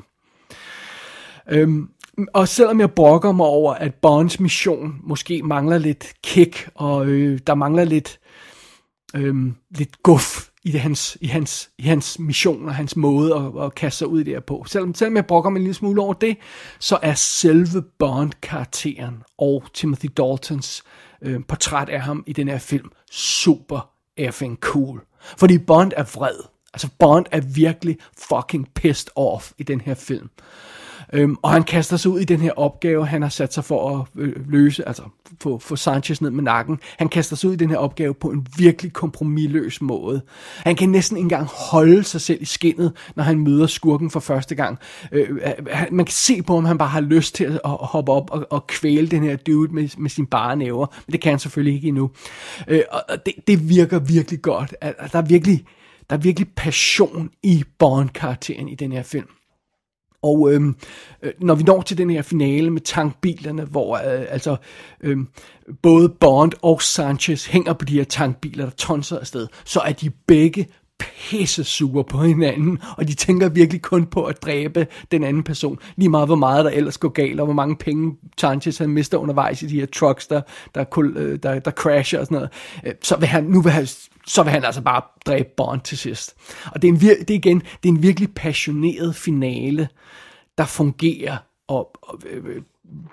[1.51, 1.89] Øhm,
[2.35, 7.39] og selvom jeg brokker mig over, at Bonds mission måske mangler lidt kick, og øh,
[7.47, 8.19] der mangler lidt
[9.15, 13.65] øhm, lidt guf i, det, hans, i, hans, i hans mission og hans måde at,
[13.65, 14.65] at kaste sig ud i det her på.
[14.67, 16.37] Selvom, selvom jeg brokker mig en lille smule over det,
[16.79, 20.85] så er selve Bond-karakteren og Timothy Daltons
[21.23, 25.01] øh, portræt af ham i den her film super effing cool.
[25.37, 26.37] Fordi Bond er vred.
[26.75, 27.99] Altså Bond er virkelig
[28.29, 30.31] fucking pissed off i den her film.
[31.15, 33.99] Øhm, og han kaster sig ud i den her opgave, han har sat sig for
[33.99, 35.03] at øh, løse, altså
[35.41, 36.79] få, få Sanchez ned med nakken.
[36.99, 40.23] Han kaster sig ud i den her opgave på en virkelig kompromilløs måde.
[40.57, 44.21] Han kan næsten ikke engang holde sig selv i skinnet, når han møder skurken for
[44.21, 44.79] første gang.
[45.13, 45.53] Øh, øh
[45.91, 48.47] man kan se på om han bare har lyst til at, at hoppe op og,
[48.51, 50.87] og kvæle den her dude med, med sine bare næver.
[51.07, 52.11] Men det kan han selvfølgelig ikke endnu.
[52.69, 54.75] Øh, og det, det virker virkelig godt.
[55.13, 55.65] Der er virkelig
[56.11, 59.27] der er virkelig passion i Bond-karakteren i den her film.
[60.25, 60.77] Og øhm,
[61.23, 64.57] øh, når vi når til den her finale med tankbilerne, hvor øh, altså
[65.01, 65.19] øh,
[65.83, 70.11] både Bond og Sanchez hænger på de her tankbiler, der tonser afsted, så er de
[70.11, 70.67] begge
[70.99, 75.79] pisse sure på hinanden, og de tænker virkelig kun på at dræbe den anden person.
[75.97, 79.19] Lige meget hvor meget der ellers går galt, og hvor mange penge Sanchez han mister
[79.19, 80.41] undervejs i de her trucks, der,
[80.75, 82.51] der, der, øh, der, der crasher og sådan noget.
[82.87, 83.87] Øh, så vil han, nu vil han,
[84.27, 86.35] så vil han altså bare dræbe Bond til sidst.
[86.67, 89.89] Og det er, en, det er igen, det er en virkelig passioneret finale,
[90.59, 91.37] der fungerer,
[91.69, 92.63] og, og øh,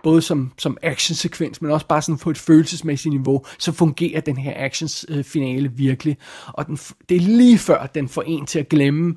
[0.03, 4.37] både som, som actionsekvens, men også bare sådan på et følelsesmæssigt niveau, så fungerer den
[4.37, 6.17] her actionsfinale øh, virkelig.
[6.47, 6.75] Og den,
[7.09, 9.15] det er lige før, den får en til at glemme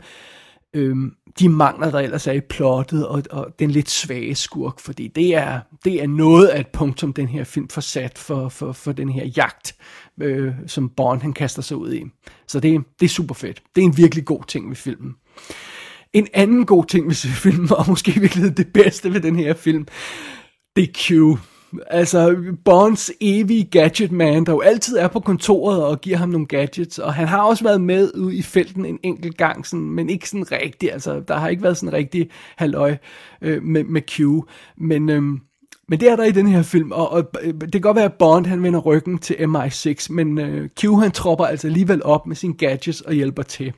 [0.75, 0.97] øh,
[1.39, 5.35] de mangler, der ellers er i plottet, og, og den lidt svage skurk, fordi det
[5.35, 8.93] er, det er noget af et punktum, den her film får sat for, for, for
[8.93, 9.77] den her jagt,
[10.21, 12.05] øh, som Bond han kaster sig ud i.
[12.47, 13.63] Så det, det er super fedt.
[13.75, 15.15] Det er en virkelig god ting ved filmen.
[16.15, 19.87] En anden god ting ved filmen, og måske virkelig det bedste ved den her film,
[20.77, 21.39] det er Q.
[21.87, 26.47] Altså Bonds evige gadget man, der jo altid er på kontoret og giver ham nogle
[26.47, 30.11] gadgets, og han har også været med ude i felten en enkelt gang, sådan, men
[30.11, 30.93] ikke sådan rigtig.
[30.93, 32.97] altså der har ikke været sådan rigtig halvøj
[33.43, 34.21] øh, med, med Q,
[34.77, 35.11] men...
[35.11, 35.23] Øh,
[35.89, 38.05] men det er der i den her film, og, og øh, det kan godt være,
[38.05, 42.27] at Bond han vender ryggen til MI6, men øh, Q han tropper altså alligevel op
[42.27, 43.73] med sine gadgets og hjælper til.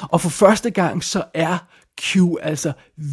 [0.00, 1.58] Og for første gang så er
[2.00, 2.72] Q altså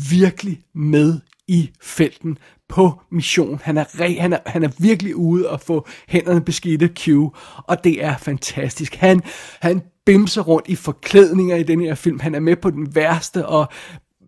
[0.10, 2.38] virkelig med i felten
[2.70, 3.60] på mission.
[3.64, 7.08] Han er, re, han er, han er virkelig ude og få hænderne beskidte Q,
[7.68, 8.96] og det er fantastisk.
[8.96, 9.22] Han,
[9.60, 12.20] han bimser rundt i forklædninger i den her film.
[12.20, 13.68] Han er med på den værste og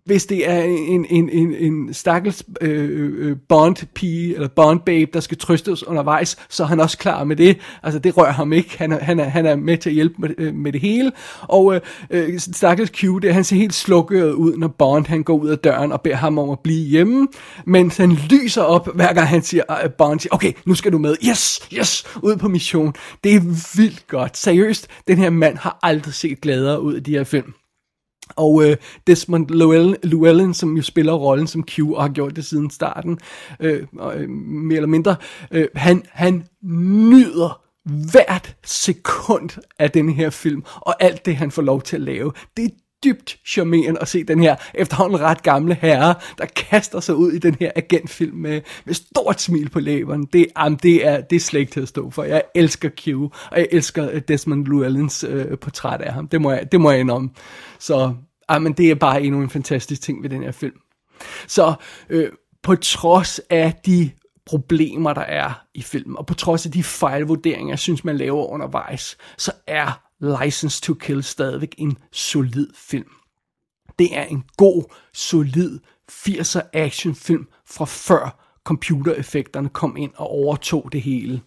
[0.04, 5.20] hvis det er en, en, en, en stakkels øh, øh, øh Bond-pige, eller Bond-babe, der
[5.20, 7.58] skal trøstes undervejs, så er han også klar med det.
[7.82, 8.78] Altså, det rører ham ikke.
[8.78, 11.12] Han er, han er, han er med til at hjælpe med, øh, med det hele.
[11.42, 15.38] Og øh, øh stakkels Q, det, han ser helt slukket ud, når Bond han går
[15.38, 17.28] ud af døren og beder ham om at blive hjemme.
[17.66, 20.98] Men han lyser op, hver gang han siger, øh, Bond siger, okay, nu skal du
[20.98, 21.16] med.
[21.28, 22.94] Yes, yes, ud på mission.
[23.24, 23.40] Det er
[23.76, 24.36] vildt godt.
[24.36, 27.54] Seriøst, den her mand har aldrig set gladere ud i de her film.
[28.36, 32.44] Og øh, Desmond Llewellyn, Llewellyn, som jo spiller rollen som Q, og har gjort det
[32.44, 33.18] siden starten,
[33.60, 35.16] øh, øh, mere eller mindre,
[35.50, 37.60] øh, han, han nyder
[38.10, 42.32] hvert sekund af den her film, og alt det, han får lov til at lave.
[42.56, 42.68] Det er
[43.04, 47.38] dybt charmerende at se den her efterhånden ret gamle herre, der kaster sig ud i
[47.38, 50.26] den her agentfilm med, med stort smil på læberne.
[50.32, 52.22] Det, jamen, det, er, det er slet ikke til at stå for.
[52.22, 53.08] Jeg elsker Q,
[53.50, 56.28] og jeg elsker øh, Desmond Llewellyns øh, portræt af ham.
[56.28, 57.30] Det må jeg, det må jeg indrømme.
[57.78, 58.14] Så
[58.50, 60.76] jamen, det er bare endnu en fantastisk ting ved den her film.
[61.46, 61.74] Så
[62.08, 62.28] øh,
[62.62, 64.10] på trods af de
[64.46, 68.46] problemer, der er i filmen, og på trods af de fejlvurderinger, jeg synes, man laver
[68.46, 73.10] undervejs, så er License to Kill stadigvæk en solid film.
[73.98, 75.78] Det er en god, solid
[76.12, 81.40] 80'er actionfilm fra før computereffekterne kom ind og overtog det hele.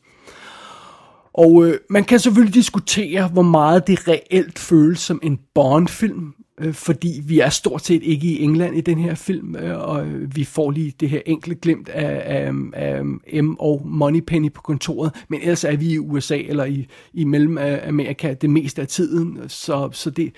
[1.34, 6.74] Og øh, man kan selvfølgelig diskutere, hvor meget det reelt føles som en Bond-film, øh,
[6.74, 10.44] fordi vi er stort set ikke i England i den her film, øh, og vi
[10.44, 13.04] får lige det her enkle glimt af, af, af
[13.44, 18.34] M og Moneypenny på kontoret, men ellers er vi i USA eller i, i Mellemamerika
[18.34, 20.32] det meste af tiden, så, så det,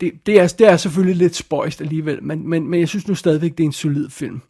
[0.00, 3.14] det, det, er, det er selvfølgelig lidt spøjst alligevel, men, men, men jeg synes nu
[3.14, 4.40] stadigvæk, det er en solid film.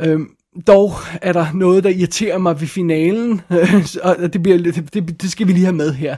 [0.00, 0.20] Øh,
[0.66, 3.40] dog er der noget, der irriterer mig ved finalen,
[4.02, 6.16] og det, bliver, det, det, skal vi lige have med her.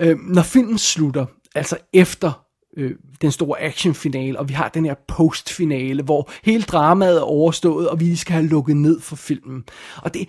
[0.00, 2.45] Øh, når filmen slutter, altså efter
[2.76, 7.88] øh, den store actionfinale, og vi har den her postfinale, hvor hele dramaet er overstået,
[7.88, 9.64] og vi skal have lukket ned for filmen.
[9.96, 10.28] Og det,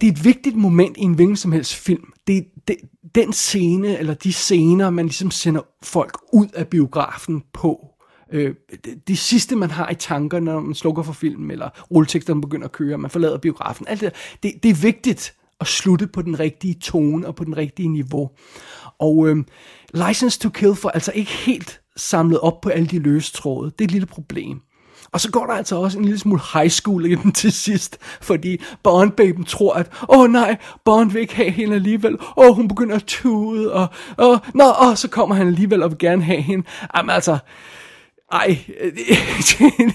[0.00, 2.12] det er et vigtigt moment i en hvilken som helst film.
[2.26, 2.76] Det, det,
[3.14, 7.86] den scene, eller de scener, man ligesom sender folk ud af biografen på,
[8.32, 8.54] øh,
[8.84, 12.64] det, det sidste, man har i tankerne, når man slukker for filmen, eller rulleteksterne begynder
[12.64, 16.22] at køre, man forlader biografen, alt det, der, det, det er vigtigt at slutte på
[16.22, 18.30] den rigtige tone og på den rigtige niveau.
[18.98, 19.36] Og øh,
[20.08, 23.70] License to Kill får altså ikke helt samlet op på alle de løse tråde.
[23.70, 24.60] Det er et lille problem.
[25.12, 27.98] Og så går der altså også en lille smule high school i den til sidst,
[28.20, 32.56] fordi Bond-baben tror, at, åh oh, nej, Bond vil ikke have hende alligevel, åh, oh,
[32.56, 36.22] hun begynder at tude, og, og, nå, og så kommer han alligevel og vil gerne
[36.22, 36.66] have hende.
[36.96, 37.38] Jamen altså,
[38.32, 38.58] ej,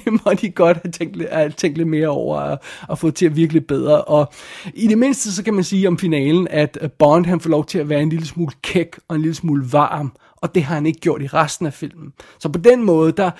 [0.05, 3.25] det må de godt have tænkt, have tænkt lidt mere over og, og få til
[3.25, 4.01] at virkelig bedre.
[4.01, 4.33] Og
[4.73, 7.79] i det mindste, så kan man sige om finalen, at Bond han får lov til
[7.79, 10.85] at være en lille smule kæk og en lille smule varm, og det har han
[10.85, 12.13] ikke gjort i resten af filmen.
[12.39, 13.31] Så på den måde, der,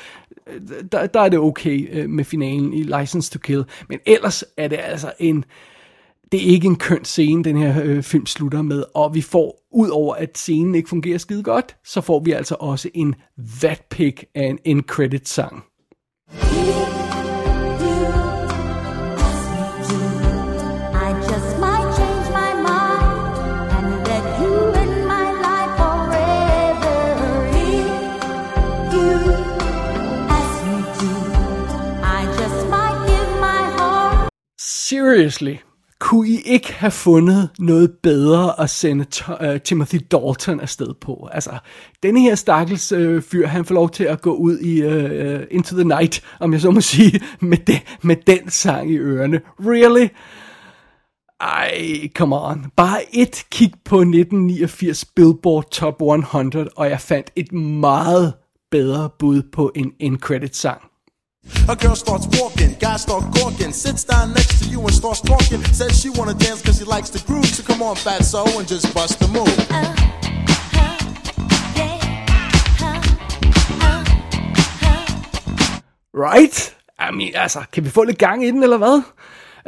[0.91, 3.65] der, der er det okay øh, med finalen i License to Kill.
[3.89, 5.45] Men ellers er det altså en
[6.31, 9.67] det er ikke en køn scene, den her øh, film slutter med, og vi får,
[9.71, 13.15] ud over at scenen ikke fungerer skide godt, så får vi altså også en
[13.61, 15.63] vatpick af en end-credit sang.
[34.59, 35.55] Seriously,
[36.07, 41.29] kunne I ikke have fundet noget bedre at sende uh, Timothy Dalton afsted på?
[41.31, 41.57] Altså,
[42.03, 45.75] denne her stakkels uh, fyr, han får lov til at gå ud i uh, Into
[45.75, 49.41] the Night, om jeg så må sige, med, de- med den sang i ørerne.
[49.59, 50.07] Really?
[51.41, 52.65] Ej, come on.
[52.75, 58.33] Bare et kig på 1989 Billboard Top 100, og jeg fandt et meget
[58.71, 60.81] bedre bud på en end-credit sang.
[61.69, 65.61] A girl starts walking, guys start gawking, sits down next to you and starts talking.
[65.73, 67.45] Says she wanna dance cause she likes the groove.
[67.45, 69.57] So come on, fat so and just bust the move.
[76.13, 76.75] Right?
[76.99, 79.01] I mean, altså, kan vi få lidt gang i den, eller hvad?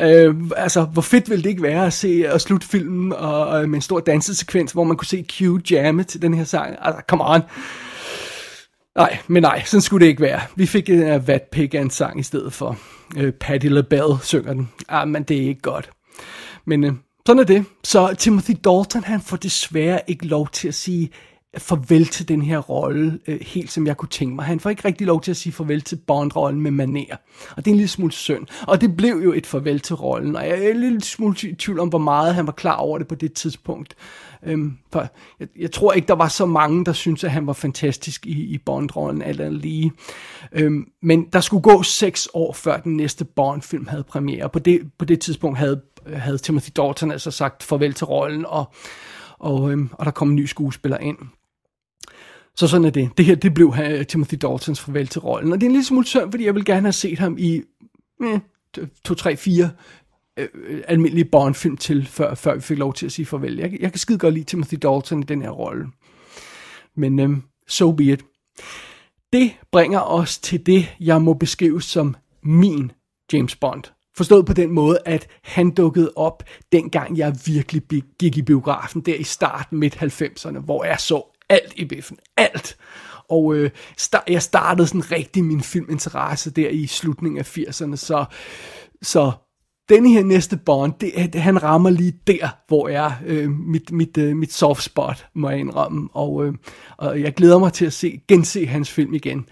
[0.01, 3.69] Øh, altså, hvor fedt ville det ikke være at se og slutte filmen og, og
[3.69, 6.75] med en stor dansesekvens, hvor man kunne se Q jamme til den her sang.
[6.81, 7.41] Altså, come on.
[8.99, 10.41] Nej, men nej, sådan skulle det ikke være.
[10.55, 12.77] Vi fik øh, en uh, vatpik af en sang i stedet for.
[13.17, 14.69] Uh, Patti LaBelle synger den.
[14.89, 15.89] Ah, men det er ikke godt.
[16.65, 16.91] Men uh,
[17.25, 17.65] sådan er det.
[17.83, 21.09] Så Timothy Dalton, han får desværre ikke lov til at sige
[21.57, 24.45] farvel til den her rolle, øh, helt som jeg kunne tænke mig.
[24.45, 27.15] Han får ikke rigtig lov til at sige farvel til Bond-rollen med maner.
[27.51, 28.47] Og det er en lille smule synd.
[28.67, 31.55] Og det blev jo et farvel til rollen, og jeg er en lille smule i
[31.55, 33.95] tvivl om, hvor meget han var klar over det på det tidspunkt.
[34.45, 35.07] Øhm, for
[35.39, 38.43] jeg, jeg tror ikke, der var så mange, der syntes, at han var fantastisk i,
[38.43, 39.91] i Bond-rollen, eller lige.
[40.51, 44.49] Øhm, men der skulle gå seks år, før den næste Bond-film havde premiere.
[44.49, 45.81] På det, på det tidspunkt havde,
[46.13, 48.73] havde Timothy Dalton altså sagt farvel til rollen, og,
[49.39, 51.17] og, øhm, og der kom en ny skuespiller ind.
[52.55, 53.09] Så sådan er det.
[53.17, 55.53] Det her, det blev uh, Timothy Daltons farvel til rollen.
[55.53, 57.61] Og det er en lille smule synd, fordi jeg vil gerne have set ham i
[58.23, 58.39] eh,
[59.05, 59.69] to, tre, fire
[60.53, 63.55] øh, almindelige Bond-film til, før, før vi fik lov til at sige farvel.
[63.55, 65.87] Jeg, jeg kan skide godt lide Timothy Dalton i den her rolle.
[66.95, 67.37] Men øh,
[67.67, 68.25] so be it.
[69.33, 72.91] Det bringer os til det, jeg må beskrive som min
[73.33, 73.83] James Bond.
[74.15, 77.83] Forstået på den måde, at han dukkede op, dengang jeg virkelig
[78.19, 82.17] gik i biografen, der i starten midt 90'erne, hvor jeg så alt i biffen.
[82.37, 82.77] Alt.
[83.29, 83.71] Og øh,
[84.01, 88.25] sta- jeg startede sådan rigtig min filminteresse der i slutningen af 80'erne, så,
[89.01, 89.31] så
[89.89, 94.17] denne her næste Bond, det, det, han rammer lige der, hvor er øh, mit, mit,
[94.17, 96.09] øh, mit soft spot, må jeg indrømme.
[96.13, 96.53] Og, øh,
[96.97, 99.45] og jeg glæder mig til at se, gense hans film igen.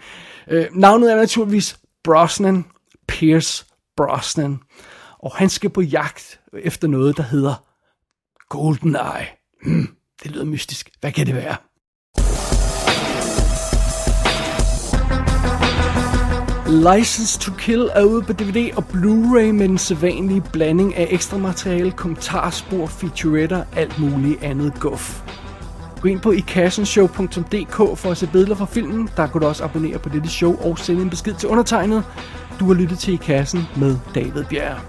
[0.48, 2.64] Øh, navnet er naturligvis Brosnan,
[3.08, 3.66] Pierce
[3.96, 4.58] Brosnan.
[5.18, 7.64] Og han skal på jagt efter noget, der hedder
[8.48, 9.26] GoldenEye.
[9.62, 9.88] Mm,
[10.22, 10.90] det lyder mystisk.
[11.00, 11.56] Hvad kan det være?
[16.68, 21.38] License to Kill er ude på DVD og Blu-ray med den sædvanlige blanding af ekstra
[21.38, 25.22] materiale, kommentarspor, featuretter, alt muligt andet guf.
[26.00, 29.08] Gå ind på ikassenshow.dk for at se billeder fra filmen.
[29.16, 32.04] Der kan du også abonnere på dette show og sende en besked til undertegnet.
[32.60, 34.80] Du har lyttet til I Kassen med David Bjerg.